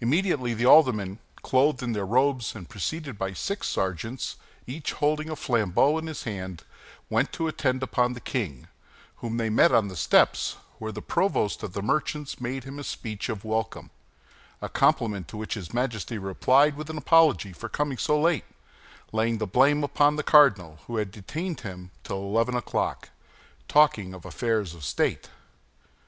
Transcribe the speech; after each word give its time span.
Immediately 0.00 0.54
the 0.54 0.66
aldermen, 0.66 1.20
clothed 1.40 1.80
in 1.80 1.92
their 1.92 2.02
cloth 2.04 2.12
robes 2.14 2.56
and 2.56 2.68
preceded 2.68 3.16
by 3.16 3.32
six 3.32 3.68
sergeants, 3.68 4.34
each 4.66 4.90
holding 4.94 5.30
a 5.30 5.36
flambeau 5.36 5.98
in 5.98 6.08
his 6.08 6.24
hand, 6.24 6.64
went 7.08 7.32
to 7.32 7.46
attend 7.46 7.80
upon 7.80 8.12
the 8.14 8.20
king, 8.20 8.66
whom 9.18 9.36
they 9.36 9.48
met 9.48 9.70
on 9.70 9.86
the 9.86 9.94
steps, 9.94 10.56
where 10.80 10.90
the 10.90 11.00
provost 11.00 11.62
of 11.62 11.74
the 11.74 11.80
merchants 11.82 12.40
made 12.40 12.64
him 12.64 12.74
the 12.78 12.82
speech 12.82 13.28
of 13.28 13.44
welcome—a 13.44 14.68
compliment 14.70 15.28
to 15.28 15.36
which 15.36 15.54
his 15.54 15.72
Majesty 15.72 16.18
replied 16.18 16.76
with 16.76 16.90
an 16.90 16.98
apology 16.98 17.52
for 17.52 17.68
coming 17.68 17.98
so 17.98 18.20
late, 18.20 18.46
laying 19.12 19.38
the 19.38 19.46
blame 19.46 19.84
upon 19.84 20.16
the 20.16 20.24
cardinal, 20.24 20.80
who 20.88 20.96
had 20.96 21.12
detained 21.12 21.60
him 21.60 21.92
till 22.02 22.16
eleven 22.16 22.56
o'clock, 22.56 23.10
talking 23.68 24.12
of 24.12 24.24
affairs 24.26 24.74
of 24.74 24.82
state. 24.84 25.28